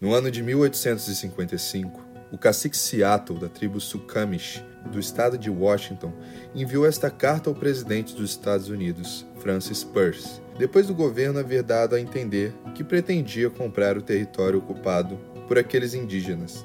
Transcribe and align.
No 0.00 0.14
ano 0.14 0.30
de 0.30 0.44
1855, 0.44 2.00
o 2.30 2.38
cacique 2.38 2.76
Seattle, 2.76 3.40
da 3.40 3.48
tribo 3.48 3.80
Suquamish, 3.80 4.64
do 4.92 5.00
estado 5.00 5.36
de 5.36 5.50
Washington, 5.50 6.12
enviou 6.54 6.86
esta 6.86 7.10
carta 7.10 7.50
ao 7.50 7.56
presidente 7.56 8.14
dos 8.14 8.30
Estados 8.30 8.68
Unidos, 8.68 9.26
Francis 9.40 9.82
Pierce, 9.82 10.40
depois 10.56 10.86
do 10.86 10.94
governo 10.94 11.40
haver 11.40 11.64
dado 11.64 11.96
a 11.96 12.00
entender 12.00 12.54
que 12.76 12.84
pretendia 12.84 13.50
comprar 13.50 13.98
o 13.98 14.02
território 14.02 14.60
ocupado 14.60 15.18
por 15.48 15.58
aqueles 15.58 15.94
indígenas. 15.94 16.64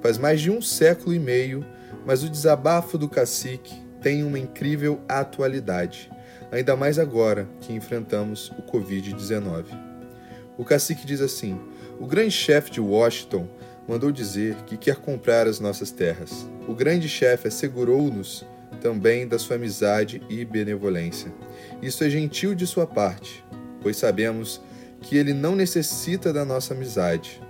Faz 0.00 0.16
mais 0.16 0.40
de 0.40 0.50
um 0.50 0.62
século 0.62 1.14
e 1.14 1.18
meio, 1.18 1.66
mas 2.06 2.22
o 2.22 2.30
desabafo 2.30 2.96
do 2.96 3.10
cacique 3.10 3.74
tem 4.00 4.24
uma 4.24 4.38
incrível 4.38 5.02
atualidade, 5.06 6.10
ainda 6.50 6.74
mais 6.74 6.98
agora 6.98 7.46
que 7.60 7.74
enfrentamos 7.74 8.50
o 8.58 8.62
Covid-19. 8.62 9.93
O 10.56 10.64
cacique 10.64 11.06
diz 11.06 11.20
assim: 11.20 11.60
o 11.98 12.06
grande 12.06 12.30
chefe 12.30 12.70
de 12.70 12.80
Washington 12.80 13.48
mandou 13.88 14.10
dizer 14.10 14.56
que 14.66 14.76
quer 14.76 14.96
comprar 14.96 15.46
as 15.46 15.60
nossas 15.60 15.90
terras. 15.90 16.48
O 16.66 16.74
grande 16.74 17.08
chefe 17.08 17.48
assegurou-nos 17.48 18.44
também 18.80 19.26
da 19.26 19.38
sua 19.38 19.56
amizade 19.56 20.22
e 20.28 20.44
benevolência. 20.44 21.32
Isso 21.82 22.04
é 22.04 22.10
gentil 22.10 22.54
de 22.54 22.66
sua 22.66 22.86
parte, 22.86 23.44
pois 23.80 23.96
sabemos 23.96 24.60
que 25.00 25.16
ele 25.16 25.32
não 25.32 25.54
necessita 25.54 26.32
da 26.32 26.44
nossa 26.44 26.74
amizade. 26.74 27.42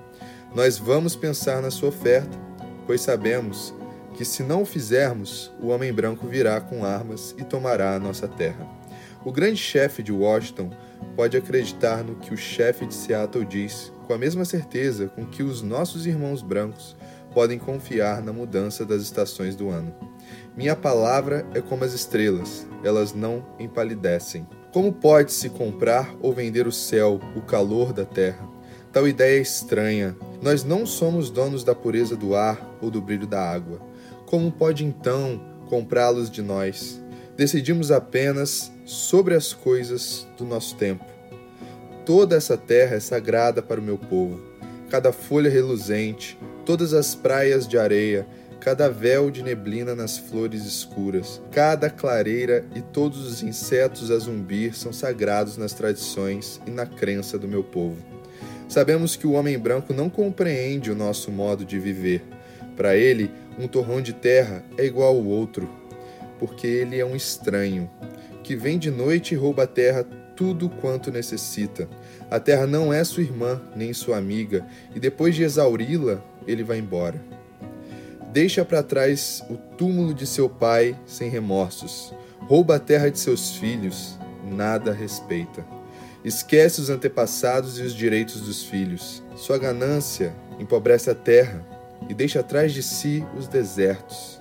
Nós 0.55 0.79
vamos 0.79 1.17
pensar 1.17 1.63
na 1.63 1.71
sua 1.71 1.89
oferta, 1.89 2.39
pois 2.87 3.01
sabemos 3.01 3.75
que 4.17 4.25
se 4.25 4.43
não 4.43 4.63
o 4.63 4.67
fizermos, 4.67 5.53
o 5.61 5.69
homem 5.69 5.93
branco 5.93 6.27
virá 6.27 6.61
com 6.61 6.85
armas 6.85 7.35
e 7.37 7.45
tomará 7.45 7.95
a 7.95 7.99
nossa 7.99 8.29
terra. 8.29 8.67
O 9.25 9.33
grande 9.33 9.57
chefe 9.57 10.03
de 10.03 10.13
Washington 10.13 10.71
pode 11.17 11.35
acreditar 11.35 12.05
no 12.05 12.17
que 12.17 12.35
o 12.35 12.37
chefe 12.37 12.85
de 12.85 12.93
Seattle 12.93 13.47
diz, 13.47 13.91
com 14.07 14.13
a 14.13 14.19
mesma 14.19 14.45
certeza 14.45 15.09
com 15.09 15.25
que 15.25 15.43
os 15.43 15.63
nossos 15.63 16.07
irmãos 16.07 16.43
brancos 16.43 16.95
podem 17.33 17.59
confiar 17.59 18.23
na 18.23 18.35
mudança 18.35 18.85
das 18.85 19.01
estações 19.01 19.57
do 19.57 19.71
ano. 19.71 19.95
Minha 20.55 20.77
palavra 20.77 21.47
é 21.55 21.61
como 21.63 21.85
as 21.85 21.95
estrelas, 21.95 22.67
elas 22.85 23.15
não 23.15 23.45
empalidecem. 23.59 24.47
Como 24.73 24.93
pode-se 24.93 25.49
comprar 25.49 26.15
ou 26.21 26.33
vender 26.33 26.67
o 26.67 26.73
céu, 26.73 27.19
o 27.35 27.41
calor 27.41 27.95
da 27.95 28.05
terra? 28.05 28.47
Tal 28.93 29.09
ideia 29.09 29.39
é 29.39 29.43
estranha. 29.43 30.15
Nós 30.43 30.65
não 30.65 30.85
somos 30.85 31.31
donos 31.31 31.65
da 31.65 31.75
pureza 31.75 32.15
do 32.15 32.35
ar 32.35 32.61
ou 32.81 32.91
do 32.91 33.01
brilho 33.01 33.27
da 33.27 33.41
água. 33.41 33.81
Como 34.27 34.53
pode 34.53 34.85
então 34.85 35.41
comprá-los 35.69 36.31
de 36.31 36.43
nós? 36.43 37.03
Decidimos 37.37 37.91
apenas 37.91 38.71
sobre 38.85 39.35
as 39.35 39.53
coisas 39.53 40.27
do 40.39 40.45
nosso 40.45 40.77
tempo. 40.77 41.05
Toda 42.07 42.37
essa 42.37 42.57
terra 42.57 42.97
é 42.97 43.01
sagrada 43.01 43.61
para 43.61 43.81
o 43.81 43.83
meu 43.83 43.99
povo. 43.99 44.41
Cada 44.89 45.13
folha 45.13 45.51
reluzente, 45.51 46.39
todas 46.65 46.95
as 46.95 47.17
praias 47.17 47.67
de 47.67 47.77
areia, 47.77 48.25
cada 48.61 48.89
véu 48.89 49.33
de 49.33 49.43
neblina 49.43 49.97
nas 49.97 50.17
flores 50.17 50.65
escuras, 50.65 51.43
cada 51.51 51.91
clareira 51.91 52.65
e 52.75 52.81
todos 52.81 53.27
os 53.27 53.43
insetos 53.43 54.13
a 54.13 54.19
zumbir 54.19 54.77
são 54.77 54.93
sagrados 54.93 55.57
nas 55.57 55.73
tradições 55.73 56.61
e 56.67 56.71
na 56.71 56.87
crença 56.87 57.37
do 57.37 57.49
meu 57.49 57.65
povo. 57.65 57.97
Sabemos 58.69 59.17
que 59.17 59.27
o 59.27 59.33
homem 59.33 59.59
branco 59.59 59.93
não 59.93 60.09
compreende 60.09 60.91
o 60.91 60.95
nosso 60.95 61.33
modo 61.33 61.65
de 61.65 61.81
viver. 61.81 62.23
Para 62.77 62.97
ele, 62.97 63.31
um 63.59 63.67
torrão 63.67 64.01
de 64.01 64.13
terra 64.13 64.65
é 64.79 64.85
igual 64.85 65.17
ao 65.17 65.25
outro, 65.25 65.69
porque 66.39 66.67
ele 66.67 66.99
é 66.99 67.05
um 67.05 67.17
estranho, 67.17 67.91
que 68.43 68.55
vem 68.55 68.79
de 68.79 68.91
noite 68.91 69.35
e 69.35 69.37
rouba 69.37 69.65
a 69.65 69.67
terra 69.67 70.05
tudo 70.37 70.69
quanto 70.69 71.11
necessita. 71.11 71.89
A 72.31 72.41
terra 72.41 72.67
não 72.67 72.93
é 72.93 73.03
sua 73.05 73.23
irmã 73.23 73.61
nem 73.75 73.93
sua 73.93 74.17
amiga, 74.17 74.67
e 74.95 75.01
depois 75.01 75.35
de 75.35 75.43
exauri-la, 75.43 76.23
ele 76.47 76.65
vai 76.65 76.79
embora. 76.79 77.21
Deixa 78.33 78.65
para 78.65 78.83
trás 78.83 79.45
o 79.49 79.57
túmulo 79.57 80.13
de 80.13 80.27
seu 80.27 80.49
pai 80.49 80.99
sem 81.07 81.31
remorsos. 81.31 82.13
Rouba 82.41 82.77
a 82.77 82.81
terra 82.81 83.09
de 83.09 83.19
seus 83.19 83.57
filhos, 83.57 84.19
nada 84.45 84.93
respeita. 84.93 85.65
Esquece 86.25 86.81
os 86.81 86.91
antepassados 86.91 87.79
e 87.79 87.83
os 87.83 87.95
direitos 87.95 88.41
dos 88.41 88.65
filhos. 88.65 89.23
Sua 89.37 89.59
ganância 89.59 90.35
empobrece 90.59 91.11
a 91.11 91.15
terra 91.15 91.65
e 92.09 92.15
deixa 92.15 92.41
atrás 92.41 92.73
de 92.73 92.83
si 92.83 93.25
os 93.39 93.47
desertos. 93.47 94.41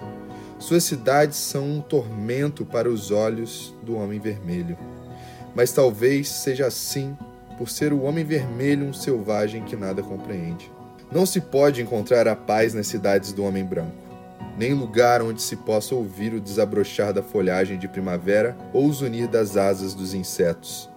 Suas 0.63 0.85
cidades 0.85 1.37
são 1.39 1.69
um 1.69 1.81
tormento 1.81 2.65
para 2.65 2.89
os 2.89 3.11
olhos 3.11 3.75
do 3.83 3.97
homem 3.97 4.17
vermelho. 4.17 4.77
Mas 5.53 5.73
talvez 5.73 6.29
seja 6.29 6.65
assim 6.65 7.17
por 7.57 7.69
ser 7.69 7.91
o 7.91 8.03
homem 8.03 8.23
vermelho 8.23 8.85
um 8.85 8.93
selvagem 8.93 9.65
que 9.65 9.75
nada 9.75 10.01
compreende. 10.01 10.71
Não 11.11 11.25
se 11.25 11.41
pode 11.41 11.81
encontrar 11.81 12.29
a 12.29 12.35
paz 12.35 12.73
nas 12.73 12.87
cidades 12.87 13.33
do 13.33 13.43
homem 13.43 13.65
branco, 13.65 13.91
nem 14.57 14.73
lugar 14.73 15.21
onde 15.21 15.41
se 15.41 15.57
possa 15.57 15.95
ouvir 15.95 16.33
o 16.33 16.39
desabrochar 16.39 17.11
da 17.11 17.21
folhagem 17.21 17.77
de 17.77 17.89
primavera 17.89 18.57
ou 18.71 18.85
o 18.85 18.93
zunir 18.93 19.27
das 19.27 19.57
asas 19.57 19.93
dos 19.93 20.13
insetos. 20.13 20.89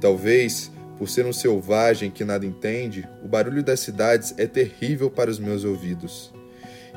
Talvez, 0.00 0.68
por 0.98 1.08
ser 1.08 1.24
um 1.26 1.32
selvagem 1.32 2.10
que 2.10 2.24
nada 2.24 2.44
entende, 2.44 3.08
o 3.22 3.28
barulho 3.28 3.62
das 3.62 3.78
cidades 3.78 4.34
é 4.36 4.48
terrível 4.48 5.08
para 5.08 5.30
os 5.30 5.38
meus 5.38 5.62
ouvidos. 5.62 6.32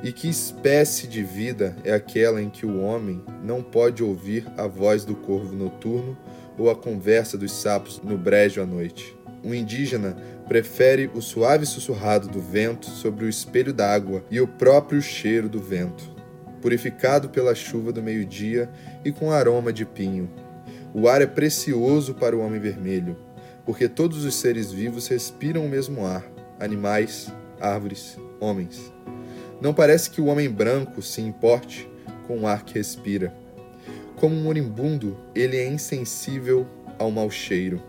E 0.02 0.12
que 0.12 0.30
espécie 0.30 1.08
de 1.08 1.22
vida 1.24 1.76
é 1.84 1.94
aquela 1.94 2.42
em 2.42 2.50
que 2.50 2.66
o 2.66 2.81
homem 2.81 3.22
não 3.44 3.62
pode 3.62 4.04
ouvir 4.04 4.46
a 4.58 4.66
voz 4.68 5.06
do 5.06 5.16
corvo 5.16 5.56
noturno 5.56 6.18
ou 6.58 6.70
a 6.70 6.76
conversa 6.76 7.38
dos 7.38 7.52
sapos 7.52 8.02
no 8.03 8.18
brejo 8.18 8.62
à 8.62 8.66
noite? 8.66 9.16
Um 9.44 9.53
indígena 9.53 10.16
prefere 10.48 11.09
o 11.14 11.22
suave 11.22 11.66
sussurrado 11.66 12.28
do 12.28 12.40
vento 12.40 12.86
sobre 12.86 13.26
o 13.26 13.30
espelho 13.30 13.74
d'água 13.74 14.24
e 14.32 14.40
o 14.40 14.48
próprio 14.48 15.02
cheiro 15.02 15.50
do 15.50 15.59
vento, 15.59 16.12
purificado 16.62 17.30
pela 17.30 17.53
chuva 17.53 17.92
do 17.92 18.02
meio-dia 18.02 18.70
e 19.03 19.12
com 19.12 19.32
aroma 19.32 19.74
de 19.74 19.86
pinho. 19.86 20.30
O 20.94 21.08
ar 21.08 21.22
é 21.22 21.26
precioso 21.26 22.14
para 22.14 22.36
o 22.36 22.40
homem 22.40 22.59
vermelho, 22.59 23.18
porque 23.66 23.90
todos 23.90 24.24
os 24.24 24.36
seres 24.36 24.72
vivos 24.72 25.08
respiram 25.08 25.66
o 25.66 25.70
mesmo 25.70 26.06
ar: 26.06 26.24
animais, 26.59 27.34
árvores, 27.59 28.18
homens. 28.40 28.94
Não 29.63 29.74
parece 29.74 30.09
que 30.09 30.19
o 30.19 30.25
homem 30.25 30.50
branco 30.50 31.01
se 31.01 31.22
importe 31.22 31.90
com 32.28 32.41
o 32.41 32.47
ar 32.47 32.66
que 32.66 32.74
respira. 32.74 33.34
Como 34.18 34.35
um 34.35 34.44
moribundo, 34.44 35.18
ele 35.34 35.56
é 35.56 35.66
insensível 35.66 36.68
ao 37.00 37.09
mau 37.09 37.31
cheiro. 37.31 37.81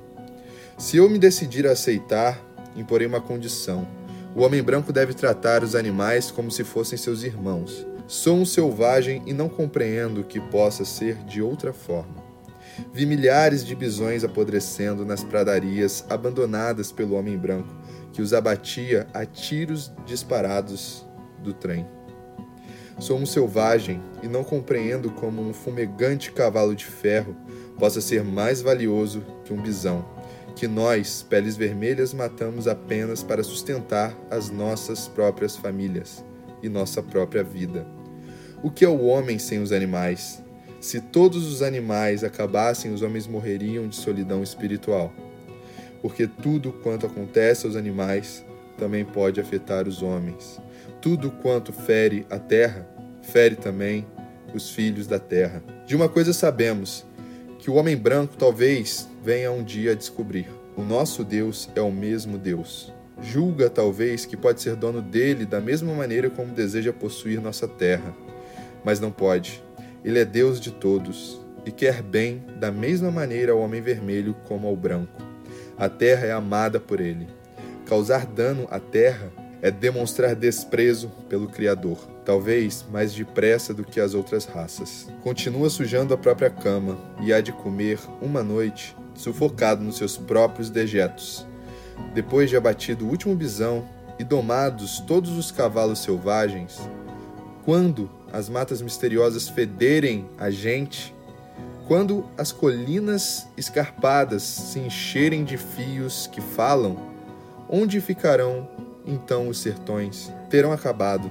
Se 0.78 0.98
eu 0.98 1.10
me 1.10 1.18
decidir 1.18 1.66
a 1.66 1.72
aceitar, 1.72 2.40
imporei 2.76 3.08
uma 3.08 3.20
condição. 3.20 3.88
O 4.36 4.42
homem 4.42 4.62
branco 4.62 4.92
deve 4.92 5.14
tratar 5.14 5.64
os 5.64 5.74
animais 5.74 6.30
como 6.30 6.48
se 6.48 6.62
fossem 6.62 6.96
seus 6.96 7.24
irmãos. 7.24 7.84
Sou 8.06 8.36
um 8.36 8.46
selvagem 8.46 9.20
e 9.26 9.32
não 9.32 9.48
compreendo 9.48 10.22
que 10.22 10.38
possa 10.38 10.84
ser 10.84 11.16
de 11.24 11.42
outra 11.42 11.72
forma. 11.72 12.22
Vi 12.92 13.04
milhares 13.04 13.66
de 13.66 13.74
bisões 13.74 14.22
apodrecendo 14.22 15.04
nas 15.04 15.24
pradarias 15.24 16.04
abandonadas 16.08 16.92
pelo 16.92 17.16
homem 17.16 17.36
branco, 17.36 17.74
que 18.12 18.22
os 18.22 18.32
abatia 18.32 19.08
a 19.12 19.26
tiros 19.26 19.90
disparados 20.06 21.04
do 21.44 21.55
trem. 21.55 21.87
Sou 22.99 23.19
um 23.19 23.27
selvagem 23.27 24.03
e 24.22 24.28
não 24.28 24.43
compreendo 24.43 25.10
como 25.10 25.43
um 25.43 25.53
fumegante 25.53 26.32
cavalo 26.32 26.75
de 26.75 26.84
ferro 26.84 27.37
possa 27.78 28.00
ser 28.00 28.25
mais 28.25 28.62
valioso 28.62 29.22
que 29.44 29.53
um 29.53 29.60
bisão, 29.60 30.05
que 30.55 30.69
nós, 30.69 31.25
peles 31.28 31.56
vermelhas, 31.56 32.15
matamos 32.15 32.69
apenas 32.69 33.22
para 33.22 33.43
sustentar 33.43 34.16
as 34.31 34.50
nossas 34.50 35.09
próprias 35.09 35.56
famílias 35.56 36.25
e 36.62 36.69
nossa 36.69 37.03
própria 37.03 37.43
vida. 37.43 37.87
O 38.62 38.71
que 38.71 38.84
é 38.84 38.88
o 38.88 39.05
homem 39.05 39.38
sem 39.38 39.61
os 39.61 39.72
animais? 39.72 40.43
Se 40.81 41.00
todos 41.00 41.47
os 41.47 41.62
animais 41.62 42.22
acabassem, 42.22 42.93
os 42.93 43.03
homens 43.03 43.26
morreriam 43.26 43.88
de 43.88 43.97
solidão 43.97 44.43
espiritual. 44.43 45.12
Porque 46.00 46.26
tudo 46.26 46.72
quanto 46.72 47.06
acontece 47.06 47.66
aos 47.66 47.75
animais 47.75 48.44
também 48.76 49.04
pode 49.04 49.40
afetar 49.40 49.88
os 49.88 50.02
homens. 50.02 50.60
Tudo 51.00 51.31
quanto 51.31 51.72
fere 51.72 52.26
a 52.31 52.38
terra, 52.38 52.88
fere 53.22 53.56
também 53.56 54.06
os 54.54 54.70
filhos 54.70 55.06
da 55.06 55.19
terra. 55.19 55.62
De 55.87 55.94
uma 55.96 56.08
coisa 56.08 56.32
sabemos, 56.32 57.04
que 57.58 57.70
o 57.70 57.75
homem 57.75 57.96
branco 57.96 58.37
talvez 58.37 59.08
venha 59.22 59.50
um 59.50 59.62
dia 59.62 59.93
a 59.93 59.94
descobrir: 59.94 60.49
o 60.76 60.82
nosso 60.82 61.25
Deus 61.25 61.69
é 61.75 61.81
o 61.81 61.90
mesmo 61.90 62.37
Deus. 62.38 62.93
Julga 63.22 63.70
talvez 63.70 64.26
que 64.26 64.37
pode 64.37 64.60
ser 64.60 64.76
dono 64.76 65.00
dele 65.00 65.46
da 65.46 65.60
mesma 65.60 65.94
maneira 65.94 66.28
como 66.28 66.52
deseja 66.52 66.93
possuir 66.93 67.40
nossa 67.40 67.66
terra, 67.66 68.14
mas 68.84 69.00
não 69.00 69.10
pode. 69.10 69.62
Ele 70.04 70.19
é 70.19 70.25
Deus 70.25 70.60
de 70.60 70.70
todos 70.72 71.40
e 71.64 71.70
quer 71.70 72.02
bem 72.02 72.43
da 72.58 72.70
mesma 72.70 73.10
maneira 73.10 73.52
ao 73.52 73.60
homem 73.60 73.81
vermelho 73.81 74.34
como 74.46 74.66
ao 74.66 74.76
branco. 74.76 75.22
A 75.78 75.88
terra 75.88 76.26
é 76.26 76.32
amada 76.32 76.78
por 76.78 77.00
ele. 77.00 77.26
Causar 77.86 78.26
dano 78.26 78.66
à 78.70 78.78
terra 78.78 79.32
é 79.60 79.70
demonstrar 79.70 80.34
desprezo 80.34 81.10
pelo 81.28 81.48
Criador, 81.48 81.98
talvez 82.25 82.84
mais 82.92 83.12
depressa 83.14 83.72
do 83.72 83.84
que 83.84 84.00
as 84.00 84.14
outras 84.14 84.44
raças. 84.44 85.08
Continua 85.22 85.70
sujando 85.70 86.12
a 86.12 86.19
própria 86.19 86.50
cama 86.50 86.98
e 87.20 87.32
há 87.32 87.40
de 87.40 87.52
comer 87.52 87.98
uma 88.20 88.42
noite, 88.42 88.96
sufocado 89.14 89.82
nos 89.82 89.96
seus 89.96 90.16
próprios 90.16 90.70
dejetos. 90.70 91.46
Depois 92.12 92.50
de 92.50 92.56
abatido 92.56 93.06
o 93.06 93.08
último 93.08 93.34
bisão, 93.34 93.87
e 94.19 94.25
domados 94.25 95.00
todos 95.00 95.37
os 95.37 95.50
cavalos 95.50 95.98
selvagens, 96.00 96.78
quando 97.64 98.10
as 98.32 98.48
matas 98.48 98.82
misteriosas 98.82 99.48
federem 99.48 100.28
a 100.38 100.50
gente, 100.50 101.14
quando 101.87 102.25
as 102.37 102.52
colinas 102.52 103.46
escarpadas 103.56 104.42
se 104.42 104.78
encherem 104.78 105.44
de 105.44 105.56
fios 105.56 106.26
que 106.26 106.40
falam, 106.40 107.13
onde 107.69 108.00
ficarão 108.00 108.69
então 109.06 109.49
os 109.49 109.58
sertões? 109.58 110.32
Terão 110.49 110.72
acabado, 110.72 111.31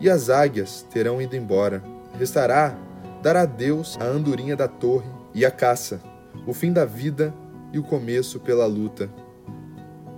e 0.00 0.08
as 0.08 0.30
águias 0.30 0.86
terão 0.90 1.20
ido 1.20 1.36
embora. 1.36 1.82
Restará 2.18 2.76
dar 3.22 3.36
adeus 3.36 3.98
à 4.00 4.04
andorinha 4.04 4.56
da 4.56 4.66
torre 4.66 5.08
e 5.34 5.44
a 5.44 5.50
caça, 5.50 6.00
o 6.46 6.52
fim 6.52 6.72
da 6.72 6.84
vida 6.84 7.34
e 7.72 7.78
o 7.78 7.82
começo 7.82 8.40
pela 8.40 8.66
luta, 8.66 9.10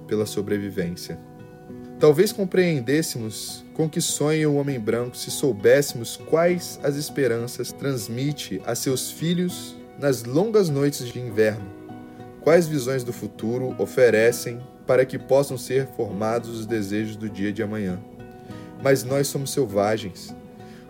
pela 0.06 0.24
sobrevivência. 0.24 1.18
Talvez 1.98 2.32
compreendêssemos 2.32 3.64
com 3.74 3.88
que 3.88 4.00
sonha 4.00 4.50
o 4.50 4.56
homem 4.56 4.80
branco 4.80 5.16
se 5.16 5.30
soubéssemos 5.30 6.16
quais 6.16 6.80
as 6.82 6.96
esperanças 6.96 7.70
transmite 7.70 8.60
a 8.66 8.74
seus 8.74 9.10
filhos 9.10 9.76
nas 9.98 10.24
longas 10.24 10.68
noites 10.68 11.06
de 11.06 11.20
inverno, 11.20 11.64
quais 12.40 12.66
visões 12.66 13.04
do 13.04 13.12
futuro 13.12 13.74
oferecem 13.78 14.60
para 14.86 15.04
que 15.04 15.18
possam 15.18 15.56
ser 15.56 15.86
formados 15.96 16.50
os 16.50 16.66
desejos 16.66 17.16
do 17.16 17.28
dia 17.28 17.52
de 17.52 17.62
amanhã. 17.62 17.98
Mas 18.82 19.04
nós 19.04 19.28
somos 19.28 19.52
selvagens. 19.52 20.34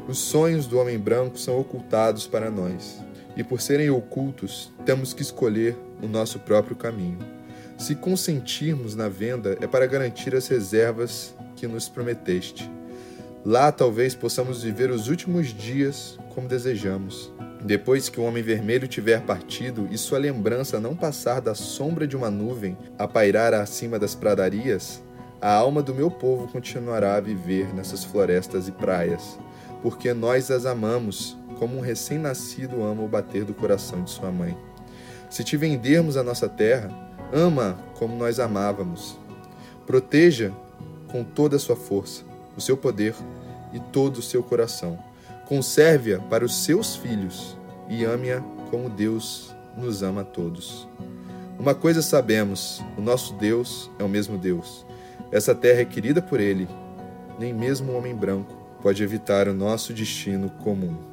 Os 0.08 0.18
sonhos 0.18 0.66
do 0.66 0.78
homem 0.78 0.98
branco 0.98 1.38
são 1.38 1.60
ocultados 1.60 2.26
para 2.26 2.50
nós, 2.50 2.98
e 3.36 3.44
por 3.44 3.60
serem 3.60 3.90
ocultos, 3.90 4.72
temos 4.84 5.14
que 5.14 5.22
escolher 5.22 5.76
o 6.02 6.08
nosso 6.08 6.38
próprio 6.40 6.74
caminho. 6.74 7.18
Se 7.78 7.94
consentirmos 7.94 8.94
na 8.94 9.08
venda, 9.08 9.56
é 9.60 9.66
para 9.66 9.86
garantir 9.86 10.34
as 10.34 10.48
reservas 10.48 11.34
que 11.56 11.66
nos 11.66 11.88
prometeste. 11.88 12.70
Lá 13.44 13.72
talvez 13.72 14.14
possamos 14.14 14.62
viver 14.62 14.90
os 14.90 15.08
últimos 15.08 15.48
dias 15.48 16.18
como 16.34 16.48
desejamos. 16.48 17.32
Depois 17.64 18.08
que 18.08 18.20
o 18.20 18.24
Homem 18.24 18.42
Vermelho 18.42 18.88
tiver 18.88 19.20
partido 19.22 19.88
e 19.90 19.96
sua 19.96 20.18
lembrança 20.18 20.80
não 20.80 20.96
passar 20.96 21.40
da 21.40 21.54
sombra 21.54 22.06
de 22.06 22.16
uma 22.16 22.30
nuvem 22.30 22.76
a 22.98 23.06
pairar 23.06 23.54
acima 23.54 23.98
das 23.98 24.14
pradarias, 24.14 25.02
a 25.40 25.52
alma 25.52 25.82
do 25.82 25.94
meu 25.94 26.10
povo 26.10 26.48
continuará 26.48 27.16
a 27.16 27.20
viver 27.20 27.72
nessas 27.74 28.04
florestas 28.04 28.68
e 28.68 28.72
praias, 28.72 29.38
porque 29.82 30.12
nós 30.12 30.50
as 30.50 30.66
amamos 30.66 31.36
como 31.58 31.76
um 31.76 31.80
recém-nascido 31.80 32.82
ama 32.82 33.02
o 33.02 33.08
bater 33.08 33.44
do 33.44 33.54
coração 33.54 34.02
de 34.02 34.10
sua 34.10 34.30
mãe. 34.30 34.56
Se 35.30 35.44
te 35.44 35.56
vendermos 35.56 36.16
a 36.16 36.22
nossa 36.22 36.48
terra, 36.48 36.90
Ama 37.32 37.78
como 37.98 38.14
nós 38.14 38.38
amávamos. 38.38 39.18
Proteja 39.86 40.52
com 41.10 41.24
toda 41.24 41.56
a 41.56 41.58
sua 41.58 41.74
força, 41.74 42.24
o 42.54 42.60
seu 42.60 42.76
poder 42.76 43.14
e 43.72 43.80
todo 43.80 44.18
o 44.18 44.22
seu 44.22 44.42
coração. 44.42 44.98
Conserve-a 45.52 46.18
para 46.18 46.46
os 46.46 46.64
seus 46.64 46.96
filhos 46.96 47.58
e 47.86 48.06
ame-a 48.06 48.40
como 48.70 48.88
Deus 48.88 49.54
nos 49.76 50.02
ama 50.02 50.22
a 50.22 50.24
todos. 50.24 50.88
Uma 51.58 51.74
coisa 51.74 52.00
sabemos: 52.00 52.82
o 52.96 53.02
nosso 53.02 53.34
Deus 53.34 53.90
é 53.98 54.02
o 54.02 54.08
mesmo 54.08 54.38
Deus. 54.38 54.86
Essa 55.30 55.54
terra 55.54 55.82
é 55.82 55.84
querida 55.84 56.22
por 56.22 56.40
Ele. 56.40 56.66
Nem 57.38 57.52
mesmo 57.52 57.92
o 57.92 57.98
homem 57.98 58.14
branco 58.14 58.56
pode 58.82 59.02
evitar 59.02 59.46
o 59.46 59.52
nosso 59.52 59.92
destino 59.92 60.48
comum. 60.48 61.11